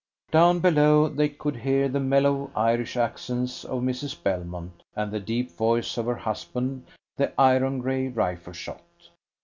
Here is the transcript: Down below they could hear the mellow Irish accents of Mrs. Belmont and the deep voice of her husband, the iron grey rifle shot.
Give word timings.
Down 0.31 0.61
below 0.61 1.07
they 1.09 1.29
could 1.29 1.57
hear 1.57 1.87
the 1.87 1.99
mellow 1.99 2.49
Irish 2.55 2.97
accents 2.97 3.63
of 3.63 3.83
Mrs. 3.83 4.23
Belmont 4.23 4.81
and 4.95 5.11
the 5.11 5.19
deep 5.19 5.51
voice 5.51 5.95
of 5.95 6.07
her 6.07 6.15
husband, 6.15 6.87
the 7.17 7.39
iron 7.39 7.77
grey 7.77 8.07
rifle 8.07 8.53
shot. 8.53 8.81